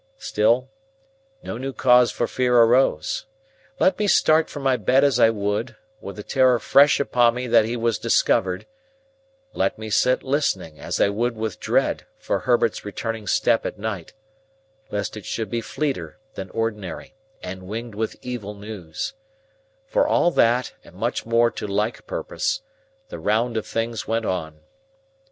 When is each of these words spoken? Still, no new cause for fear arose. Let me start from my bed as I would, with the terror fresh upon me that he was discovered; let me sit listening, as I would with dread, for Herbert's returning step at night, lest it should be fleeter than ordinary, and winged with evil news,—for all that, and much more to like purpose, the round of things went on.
Still, 0.17 0.71
no 1.43 1.59
new 1.59 1.73
cause 1.73 2.09
for 2.09 2.25
fear 2.25 2.57
arose. 2.57 3.27
Let 3.79 3.99
me 3.99 4.07
start 4.07 4.49
from 4.49 4.63
my 4.63 4.75
bed 4.75 5.03
as 5.03 5.19
I 5.19 5.29
would, 5.29 5.75
with 5.99 6.15
the 6.15 6.23
terror 6.23 6.57
fresh 6.57 6.99
upon 6.99 7.35
me 7.35 7.45
that 7.45 7.65
he 7.65 7.77
was 7.77 7.99
discovered; 7.99 8.65
let 9.53 9.77
me 9.77 9.91
sit 9.91 10.23
listening, 10.23 10.79
as 10.79 10.99
I 10.99 11.09
would 11.09 11.35
with 11.35 11.59
dread, 11.59 12.07
for 12.17 12.39
Herbert's 12.39 12.83
returning 12.83 13.27
step 13.27 13.63
at 13.63 13.77
night, 13.77 14.13
lest 14.89 15.15
it 15.15 15.23
should 15.27 15.51
be 15.51 15.61
fleeter 15.61 16.17
than 16.33 16.49
ordinary, 16.49 17.13
and 17.43 17.67
winged 17.67 17.93
with 17.93 18.15
evil 18.23 18.55
news,—for 18.55 20.07
all 20.07 20.31
that, 20.31 20.73
and 20.83 20.95
much 20.95 21.27
more 21.27 21.51
to 21.51 21.67
like 21.67 22.07
purpose, 22.07 22.63
the 23.09 23.19
round 23.19 23.55
of 23.55 23.67
things 23.67 24.07
went 24.07 24.25
on. 24.25 24.61